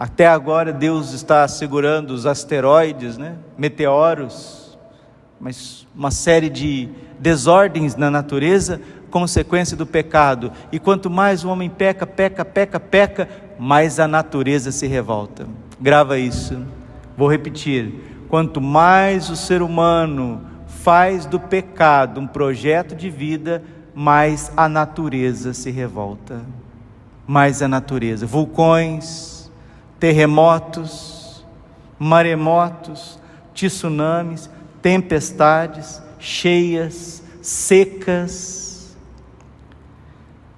até 0.00 0.26
agora 0.26 0.72
Deus 0.72 1.12
está 1.12 1.46
segurando 1.46 2.12
os 2.12 2.24
asteroides, 2.24 3.18
né? 3.18 3.34
meteoros, 3.58 4.78
mas 5.38 5.86
uma 5.94 6.10
série 6.10 6.48
de 6.48 6.88
desordens 7.18 7.96
na 7.96 8.10
natureza, 8.10 8.80
consequência 9.10 9.76
do 9.76 9.84
pecado. 9.84 10.52
E 10.72 10.78
quanto 10.78 11.10
mais 11.10 11.44
o 11.44 11.50
homem 11.50 11.68
peca, 11.68 12.06
peca, 12.06 12.46
peca, 12.46 12.80
peca, 12.80 13.28
mais 13.58 14.00
a 14.00 14.08
natureza 14.08 14.72
se 14.72 14.86
revolta. 14.86 15.46
Grava 15.78 16.16
isso. 16.16 16.58
Vou 17.14 17.30
repetir. 17.30 18.24
Quanto 18.26 18.58
mais 18.58 19.28
o 19.28 19.36
ser 19.36 19.60
humano 19.60 20.40
faz 20.66 21.26
do 21.26 21.38
pecado 21.38 22.20
um 22.20 22.26
projeto 22.26 22.94
de 22.94 23.10
vida, 23.10 23.62
mais 23.94 24.50
a 24.56 24.66
natureza 24.66 25.52
se 25.52 25.70
revolta. 25.70 26.40
Mais 27.26 27.60
a 27.60 27.68
natureza. 27.68 28.24
Vulcões, 28.24 29.39
terremotos, 30.00 31.44
maremotos, 31.98 33.20
tsunamis, 33.54 34.48
tempestades, 34.80 36.02
cheias, 36.18 37.22
secas. 37.42 38.96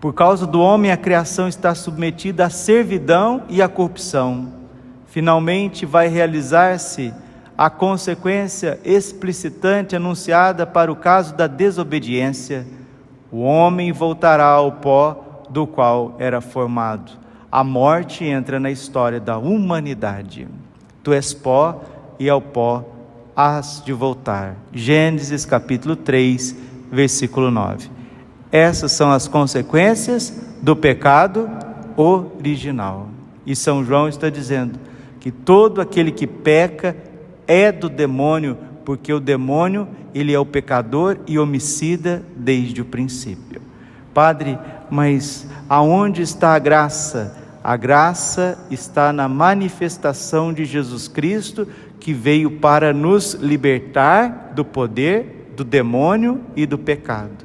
Por 0.00 0.14
causa 0.14 0.46
do 0.46 0.60
homem, 0.60 0.92
a 0.92 0.96
criação 0.96 1.48
está 1.48 1.74
submetida 1.74 2.46
à 2.46 2.50
servidão 2.50 3.42
e 3.48 3.60
à 3.60 3.68
corrupção. 3.68 4.52
Finalmente 5.06 5.84
vai 5.84 6.06
realizar-se 6.06 7.12
a 7.58 7.68
consequência 7.68 8.80
explicitante 8.84 9.94
anunciada 9.94 10.66
para 10.66 10.90
o 10.90 10.96
caso 10.96 11.34
da 11.34 11.48
desobediência. 11.48 12.66
O 13.30 13.42
homem 13.42 13.92
voltará 13.92 14.46
ao 14.46 14.72
pó 14.72 15.44
do 15.50 15.66
qual 15.66 16.14
era 16.18 16.40
formado 16.40 17.21
a 17.52 17.62
morte 17.62 18.24
entra 18.24 18.58
na 18.58 18.70
história 18.70 19.20
da 19.20 19.36
humanidade. 19.36 20.48
Tu 21.02 21.12
és 21.12 21.34
pó 21.34 21.82
e 22.18 22.30
ao 22.30 22.40
pó 22.40 22.82
has 23.36 23.82
de 23.84 23.92
voltar. 23.92 24.56
Gênesis 24.72 25.44
capítulo 25.44 25.94
3, 25.94 26.56
versículo 26.90 27.50
9. 27.50 27.90
Essas 28.50 28.92
são 28.92 29.12
as 29.12 29.28
consequências 29.28 30.42
do 30.62 30.74
pecado 30.74 31.46
original. 31.94 33.08
E 33.44 33.54
São 33.54 33.84
João 33.84 34.08
está 34.08 34.30
dizendo 34.30 34.78
que 35.20 35.30
todo 35.30 35.82
aquele 35.82 36.10
que 36.10 36.26
peca 36.26 36.96
é 37.46 37.70
do 37.70 37.90
demônio, 37.90 38.56
porque 38.82 39.12
o 39.12 39.20
demônio, 39.20 39.86
ele 40.14 40.32
é 40.32 40.38
o 40.38 40.46
pecador 40.46 41.18
e 41.26 41.38
homicida 41.38 42.22
desde 42.34 42.80
o 42.80 42.86
princípio. 42.86 43.60
Padre, 44.14 44.58
mas 44.90 45.46
aonde 45.68 46.22
está 46.22 46.54
a 46.54 46.58
graça? 46.58 47.41
A 47.62 47.76
graça 47.76 48.58
está 48.70 49.12
na 49.12 49.28
manifestação 49.28 50.52
de 50.52 50.64
Jesus 50.64 51.06
Cristo, 51.06 51.68
que 52.00 52.12
veio 52.12 52.58
para 52.58 52.92
nos 52.92 53.34
libertar 53.34 54.52
do 54.54 54.64
poder 54.64 55.42
do 55.56 55.64
demônio 55.64 56.40
e 56.56 56.66
do 56.66 56.78
pecado. 56.78 57.44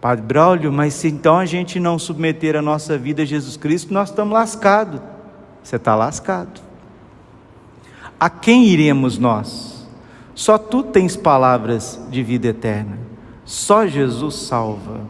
Padre 0.00 0.24
Braulio, 0.24 0.72
mas 0.72 0.94
se 0.94 1.08
então 1.08 1.38
a 1.38 1.46
gente 1.46 1.80
não 1.80 1.98
submeter 1.98 2.56
a 2.56 2.62
nossa 2.62 2.96
vida 2.96 3.22
a 3.22 3.26
Jesus 3.26 3.56
Cristo, 3.56 3.92
nós 3.92 4.10
estamos 4.10 4.32
lascados. 4.32 5.00
Você 5.62 5.76
está 5.76 5.94
lascado. 5.94 6.60
A 8.20 8.28
quem 8.28 8.66
iremos 8.66 9.18
nós? 9.18 9.86
Só 10.34 10.58
tu 10.58 10.82
tens 10.82 11.16
palavras 11.16 12.00
de 12.10 12.22
vida 12.22 12.48
eterna. 12.48 12.98
Só 13.44 13.86
Jesus 13.86 14.34
salva. 14.34 15.00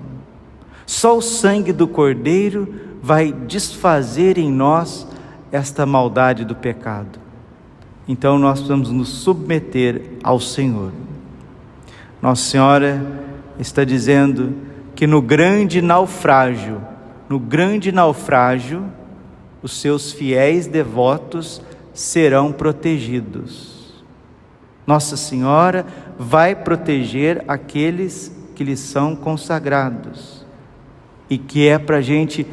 Só 0.87 1.17
o 1.17 1.23
sangue 1.23 1.73
do 1.73 1.89
Cordeiro 1.89 2.84
vai 3.05 3.31
desfazer 3.31 4.39
em 4.39 4.51
nós 4.51 5.07
esta 5.53 5.85
maldade 5.85 6.43
do 6.43 6.57
pecado. 6.57 7.19
Então 8.09 8.39
nós 8.39 8.61
precisamos 8.61 8.91
nos 8.91 9.11
submeter 9.11 10.01
ao 10.23 10.41
Senhor. 10.41 10.91
Nossa 12.23 12.43
Senhora 12.45 13.05
está 13.59 13.85
dizendo 13.85 14.55
que 14.97 15.07
no 15.07 15.21
grande 15.21 15.83
naufrágio, 15.83 16.81
no 17.29 17.39
grande 17.39 17.93
naufrágio, 17.93 18.87
os 19.63 19.79
seus 19.79 20.11
fiéis 20.11 20.67
devotos 20.67 21.61
serão 21.93 22.53
protegidos. 22.53 24.03
Nossa 24.87 25.15
Senhora 25.15 25.85
vai 26.19 26.55
proteger 26.55 27.45
aqueles 27.47 28.35
que 28.55 28.65
lhe 28.65 28.79
são 28.79 29.15
consagrados 29.15 30.43
e 31.29 31.37
que 31.37 31.69
é 31.69 31.79
para 31.79 31.99
a 31.99 32.03
gente 32.03 32.47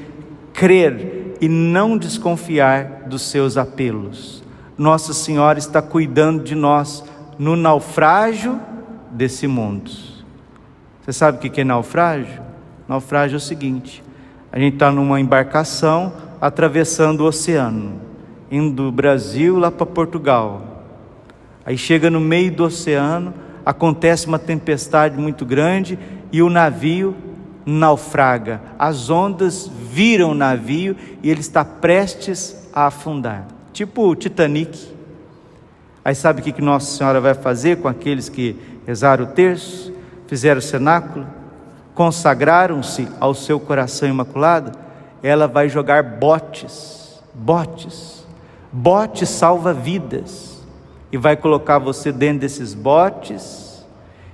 crer 0.62 1.38
e 1.42 1.50
não 1.50 1.98
desconfiar 1.98 3.06
dos 3.08 3.24
seus 3.24 3.58
apelos. 3.58 4.44
Nossa 4.78 5.12
Senhora 5.12 5.58
está 5.58 5.82
cuidando 5.82 6.44
de 6.44 6.54
nós 6.54 7.04
no 7.40 7.56
naufrágio 7.56 8.60
desse 9.10 9.48
mundo. 9.48 9.90
Você 11.02 11.12
sabe 11.12 11.40
o 11.40 11.52
que 11.52 11.62
é 11.62 11.64
naufrágio? 11.64 12.40
Naufrágio 12.88 13.38
é 13.38 13.38
o 13.38 13.42
seguinte: 13.42 14.04
a 14.52 14.60
gente 14.60 14.76
está 14.76 14.92
numa 14.92 15.20
embarcação 15.20 16.14
atravessando 16.40 17.22
o 17.22 17.26
oceano, 17.26 18.00
indo 18.52 18.84
do 18.84 18.92
Brasil 18.92 19.58
lá 19.58 19.72
para 19.72 19.88
Portugal. 19.88 20.84
Aí 21.66 21.76
chega 21.76 22.08
no 22.08 22.20
meio 22.20 22.52
do 22.52 22.66
oceano, 22.66 23.34
acontece 23.66 24.28
uma 24.28 24.38
tempestade 24.38 25.18
muito 25.18 25.44
grande 25.44 25.98
e 26.32 26.40
o 26.40 26.52
navio 26.52 27.16
naufraga. 27.66 28.62
As 28.78 29.10
ondas 29.10 29.68
viram 29.68 30.32
o 30.32 30.36
navio 30.36 30.96
e 31.22 31.30
ele 31.30 31.42
está 31.42 31.64
prestes 31.64 32.70
a 32.74 32.88
afundar. 32.88 33.46
Tipo 33.74 34.08
o 34.08 34.16
Titanic. 34.16 34.92
Aí 36.04 36.16
sabe 36.16 36.42
o 36.42 36.44
que 36.44 36.62
Nossa 36.62 36.98
Senhora 36.98 37.22
vai 37.22 37.34
fazer 37.34 37.78
com 37.78 37.88
aqueles 37.88 38.28
que 38.28 38.56
rezaram 38.88 39.26
o 39.26 39.28
terço, 39.28 39.94
fizeram 40.28 40.60
o 40.60 40.62
cenáculo, 40.62 41.28
consagraram-se 41.94 43.08
ao 43.20 43.36
seu 43.36 43.60
coração 43.60 44.10
imaculado? 44.10 44.72
ela 45.24 45.48
vai 45.48 45.70
jogar 45.70 46.04
botes, 46.04 47.22
botes, 47.34 48.26
botes 48.72 49.30
salva 49.30 49.74
vidas, 49.74 50.62
e 51.12 51.18
vai 51.18 51.36
colocar 51.36 51.78
você 51.78 52.12
dentro 52.12 52.40
desses 52.40 52.74
botes, 52.74 53.71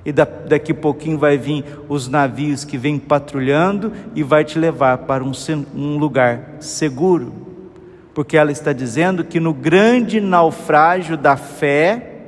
e 0.08 0.14
daqui 0.14 0.72
a 0.72 0.76
pouquinho 0.76 1.18
vai 1.18 1.38
vir 1.38 1.66
os 1.90 2.08
navios 2.08 2.64
que 2.64 2.78
vêm 2.78 2.98
patrulhando 2.98 3.92
e 4.16 4.24
vai 4.24 4.46
te 4.46 4.58
levar 4.58 5.00
para 5.00 5.22
um, 5.22 5.98
lugar 5.98 6.56
seguro, 6.62 7.34
porque 8.14 8.38
ela 8.38 8.50
está 8.50 8.72
dizendo 8.72 9.26
que 9.26 9.38
no 9.38 9.54
grande 9.54 10.22
naufrágio 10.22 11.18
da 11.18 11.36
fé, 11.36 12.22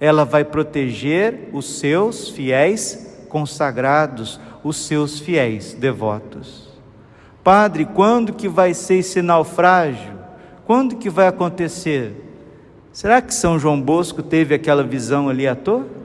ela 0.00 0.24
vai 0.24 0.42
proteger 0.42 1.50
os 1.52 1.78
seus 1.78 2.30
fiéis 2.30 3.26
consagrados, 3.28 4.40
os 4.62 4.86
seus 4.86 5.20
fiéis 5.20 5.74
devotos. 5.74 6.72
Padre, 7.42 7.84
quando 7.84 8.32
que 8.32 8.48
vai 8.48 8.72
ser 8.72 9.00
esse 9.00 9.20
naufrágio? 9.20 10.14
Quando 10.64 10.96
que 10.96 11.10
vai 11.10 11.26
acontecer? 11.26 12.24
Será 12.90 13.20
que 13.20 13.34
São 13.34 13.58
João 13.58 13.78
Bosco 13.78 14.22
teve 14.22 14.54
aquela 14.54 14.82
visão 14.82 15.28
ali 15.28 15.46
à 15.46 15.54
toa? 15.54 16.03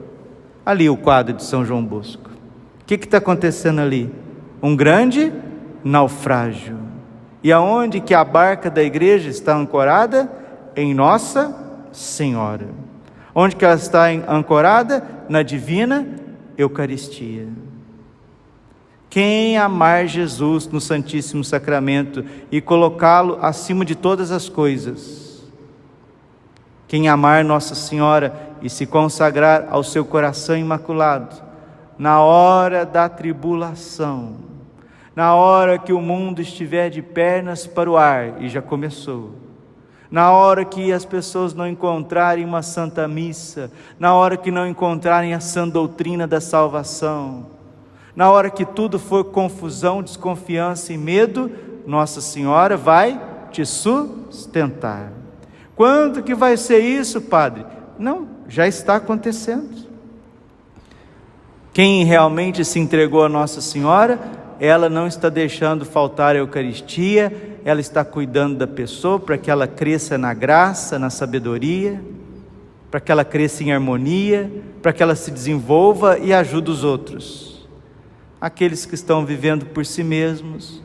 Ali 0.70 0.88
o 0.88 0.96
quadro 0.96 1.34
de 1.34 1.42
São 1.42 1.66
João 1.66 1.84
Bosco. 1.84 2.30
O 2.82 2.84
que 2.86 2.94
está 2.94 3.18
acontecendo 3.18 3.80
ali? 3.80 4.08
Um 4.62 4.76
grande 4.76 5.32
naufrágio. 5.82 6.78
E 7.42 7.50
aonde 7.50 7.98
que 7.98 8.14
a 8.14 8.22
barca 8.22 8.70
da 8.70 8.80
igreja 8.80 9.28
está 9.28 9.56
ancorada? 9.56 10.30
Em 10.76 10.94
Nossa 10.94 11.52
Senhora. 11.90 12.68
Onde 13.34 13.56
que 13.56 13.64
ela 13.64 13.74
está 13.74 14.04
ancorada? 14.28 15.02
Na 15.28 15.42
divina 15.42 16.06
Eucaristia. 16.56 17.48
Quem 19.08 19.58
amar 19.58 20.06
Jesus 20.06 20.68
no 20.68 20.80
Santíssimo 20.80 21.42
Sacramento 21.42 22.24
e 22.48 22.60
colocá-lo 22.60 23.40
acima 23.42 23.84
de 23.84 23.96
todas 23.96 24.30
as 24.30 24.48
coisas, 24.48 25.29
quem 26.90 27.08
amar 27.08 27.44
Nossa 27.44 27.76
Senhora 27.76 28.34
e 28.60 28.68
se 28.68 28.84
consagrar 28.84 29.68
ao 29.70 29.84
seu 29.84 30.04
coração 30.04 30.56
imaculado, 30.56 31.36
na 31.96 32.20
hora 32.20 32.84
da 32.84 33.08
tribulação, 33.08 34.34
na 35.14 35.32
hora 35.36 35.78
que 35.78 35.92
o 35.92 36.00
mundo 36.00 36.42
estiver 36.42 36.90
de 36.90 37.00
pernas 37.00 37.64
para 37.64 37.88
o 37.88 37.96
ar, 37.96 38.42
e 38.42 38.48
já 38.48 38.60
começou, 38.60 39.36
na 40.10 40.32
hora 40.32 40.64
que 40.64 40.92
as 40.92 41.04
pessoas 41.04 41.54
não 41.54 41.68
encontrarem 41.68 42.44
uma 42.44 42.60
santa 42.60 43.06
missa, 43.06 43.70
na 43.96 44.12
hora 44.12 44.36
que 44.36 44.50
não 44.50 44.66
encontrarem 44.66 45.32
a 45.32 45.38
sã 45.38 45.68
doutrina 45.68 46.26
da 46.26 46.40
salvação, 46.40 47.46
na 48.16 48.32
hora 48.32 48.50
que 48.50 48.64
tudo 48.64 48.98
for 48.98 49.26
confusão, 49.26 50.02
desconfiança 50.02 50.92
e 50.92 50.98
medo, 50.98 51.52
Nossa 51.86 52.20
Senhora 52.20 52.76
vai 52.76 53.20
te 53.52 53.64
sustentar. 53.64 55.19
Quando 55.80 56.22
que 56.22 56.34
vai 56.34 56.58
ser 56.58 56.80
isso, 56.80 57.22
Padre? 57.22 57.64
Não, 57.98 58.28
já 58.46 58.68
está 58.68 58.96
acontecendo. 58.96 59.88
Quem 61.72 62.04
realmente 62.04 62.62
se 62.66 62.78
entregou 62.78 63.24
a 63.24 63.30
Nossa 63.30 63.62
Senhora, 63.62 64.18
ela 64.60 64.90
não 64.90 65.06
está 65.06 65.30
deixando 65.30 65.86
faltar 65.86 66.36
a 66.36 66.40
Eucaristia, 66.40 67.58
ela 67.64 67.80
está 67.80 68.04
cuidando 68.04 68.58
da 68.58 68.66
pessoa 68.66 69.18
para 69.18 69.38
que 69.38 69.50
ela 69.50 69.66
cresça 69.66 70.18
na 70.18 70.34
graça, 70.34 70.98
na 70.98 71.08
sabedoria, 71.08 71.98
para 72.90 73.00
que 73.00 73.10
ela 73.10 73.24
cresça 73.24 73.64
em 73.64 73.72
harmonia, 73.72 74.52
para 74.82 74.92
que 74.92 75.02
ela 75.02 75.14
se 75.14 75.30
desenvolva 75.30 76.18
e 76.18 76.30
ajude 76.30 76.70
os 76.70 76.84
outros 76.84 77.66
aqueles 78.38 78.84
que 78.84 78.94
estão 78.94 79.24
vivendo 79.24 79.64
por 79.64 79.86
si 79.86 80.04
mesmos, 80.04 80.82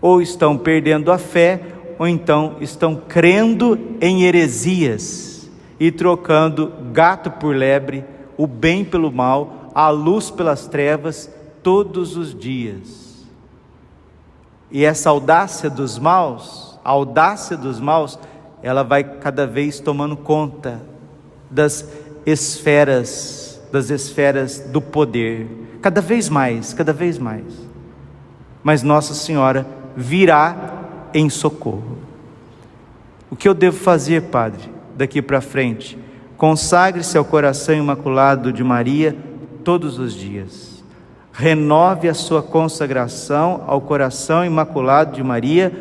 ou 0.00 0.22
estão 0.22 0.56
perdendo 0.56 1.12
a 1.12 1.18
fé, 1.18 1.60
ou 1.98 2.06
então 2.06 2.56
estão 2.60 2.96
crendo 2.96 3.78
em 4.00 4.24
heresias 4.24 5.50
e 5.78 5.90
trocando 5.90 6.72
gato 6.92 7.30
por 7.30 7.54
lebre, 7.54 8.04
o 8.36 8.46
bem 8.46 8.84
pelo 8.84 9.10
mal, 9.12 9.70
a 9.74 9.88
luz 9.88 10.30
pelas 10.30 10.66
trevas, 10.66 11.30
todos 11.62 12.16
os 12.16 12.34
dias. 12.34 13.26
E 14.70 14.84
essa 14.84 15.10
audácia 15.10 15.68
dos 15.68 15.98
maus, 15.98 16.78
a 16.84 16.90
audácia 16.90 17.56
dos 17.56 17.78
maus, 17.78 18.18
ela 18.62 18.82
vai 18.82 19.04
cada 19.04 19.46
vez 19.46 19.80
tomando 19.80 20.16
conta 20.16 20.80
das 21.50 21.88
esferas, 22.24 23.60
das 23.70 23.90
esferas 23.90 24.60
do 24.60 24.80
poder 24.80 25.62
cada 25.82 26.00
vez 26.00 26.28
mais, 26.28 26.72
cada 26.72 26.92
vez 26.92 27.18
mais. 27.18 27.44
Mas 28.62 28.84
Nossa 28.84 29.12
Senhora 29.14 29.66
virá 29.96 30.71
em 31.14 31.28
socorro. 31.28 31.98
O 33.30 33.36
que 33.36 33.48
eu 33.48 33.54
devo 33.54 33.78
fazer, 33.78 34.22
Padre, 34.22 34.70
daqui 34.96 35.22
para 35.22 35.40
frente? 35.40 35.98
Consagre-se 36.36 37.16
ao 37.16 37.24
coração 37.24 37.74
imaculado 37.74 38.52
de 38.52 38.62
Maria 38.62 39.16
todos 39.64 39.98
os 39.98 40.14
dias. 40.14 40.82
Renove 41.32 42.08
a 42.08 42.14
sua 42.14 42.42
consagração 42.42 43.64
ao 43.66 43.80
coração 43.80 44.44
imaculado 44.44 45.14
de 45.14 45.22
Maria 45.22 45.72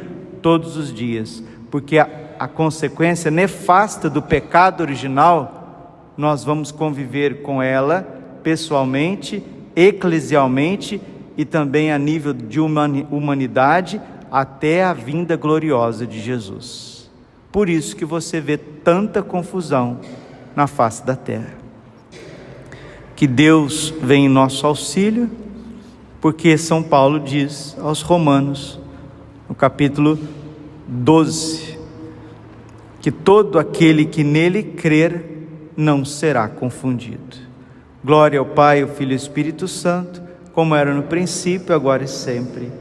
todos 0.42 0.78
os 0.78 0.94
dias, 0.94 1.44
porque 1.70 1.98
a, 1.98 2.08
a 2.40 2.48
consequência 2.48 3.30
nefasta 3.30 4.10
do 4.10 4.22
pecado 4.22 4.82
original, 4.82 6.14
nós 6.16 6.44
vamos 6.44 6.72
conviver 6.72 7.42
com 7.42 7.62
ela 7.62 8.08
pessoalmente 8.44 9.44
eclesialmente 9.76 11.02
e 11.38 11.46
também 11.46 11.92
a 11.92 11.98
nível 11.98 12.34
de 12.34 12.60
humanidade 12.60 14.02
até 14.32 14.86
a 14.86 14.94
vinda 14.94 15.36
gloriosa 15.36 16.08
de 16.08 16.22
Jesus. 16.22 17.12
Por 17.52 17.68
isso 17.68 17.98
que 17.98 18.06
você 18.06 18.40
vê 18.40 18.58
tanta 18.58 19.22
confusão 19.22 20.00
na 20.56 20.68
face 20.68 21.06
da 21.06 21.18
terra. 21.18 21.54
Que 23.14 23.28
Deus 23.28 23.94
vem 24.02 24.26
em 24.26 24.30
nosso 24.30 24.66
auxílio, 24.66 25.30
porque 26.22 26.58
São 26.58 26.82
Paulo 26.82 27.20
diz 27.20 27.76
aos 27.80 28.02
Romanos, 28.02 28.80
no 29.50 29.54
capítulo 29.54 30.18
12, 30.88 31.78
que 33.02 33.12
todo 33.12 33.60
aquele 33.60 34.06
que 34.06 34.24
nele 34.24 34.64
crer 34.64 35.46
não 35.76 36.06
será 36.06 36.48
confundido. 36.48 37.38
Glória 38.04 38.40
ao 38.40 38.46
Pai, 38.46 38.82
ao 38.82 38.88
Filho 38.88 39.12
e 39.12 39.14
ao 39.14 39.18
Espírito 39.18 39.68
Santo, 39.68 40.22
como 40.54 40.74
era 40.74 40.94
no 40.94 41.04
princípio, 41.04 41.76
agora 41.76 42.04
e 42.04 42.08
sempre. 42.08 42.81